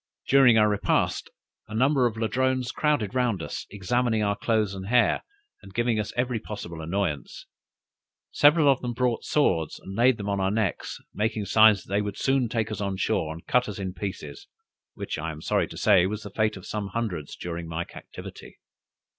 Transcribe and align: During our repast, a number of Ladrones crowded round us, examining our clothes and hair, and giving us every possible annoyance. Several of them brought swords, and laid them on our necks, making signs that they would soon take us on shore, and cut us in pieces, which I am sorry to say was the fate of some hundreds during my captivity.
During 0.27 0.57
our 0.57 0.67
repast, 0.67 1.29
a 1.67 1.75
number 1.75 2.07
of 2.07 2.17
Ladrones 2.17 2.71
crowded 2.71 3.13
round 3.13 3.43
us, 3.43 3.67
examining 3.69 4.23
our 4.23 4.35
clothes 4.35 4.73
and 4.73 4.87
hair, 4.87 5.23
and 5.61 5.75
giving 5.75 5.99
us 5.99 6.11
every 6.17 6.39
possible 6.39 6.81
annoyance. 6.81 7.45
Several 8.31 8.67
of 8.67 8.81
them 8.81 8.93
brought 8.95 9.23
swords, 9.23 9.77
and 9.77 9.95
laid 9.95 10.17
them 10.17 10.27
on 10.27 10.39
our 10.39 10.49
necks, 10.49 10.97
making 11.13 11.45
signs 11.45 11.83
that 11.83 11.93
they 11.93 12.01
would 12.01 12.17
soon 12.17 12.49
take 12.49 12.71
us 12.71 12.81
on 12.81 12.97
shore, 12.97 13.31
and 13.31 13.45
cut 13.45 13.69
us 13.69 13.77
in 13.77 13.93
pieces, 13.93 14.47
which 14.95 15.19
I 15.19 15.29
am 15.29 15.39
sorry 15.39 15.67
to 15.67 15.77
say 15.77 16.07
was 16.07 16.23
the 16.23 16.31
fate 16.31 16.57
of 16.57 16.65
some 16.65 16.87
hundreds 16.87 17.35
during 17.35 17.67
my 17.67 17.83
captivity. 17.83 18.57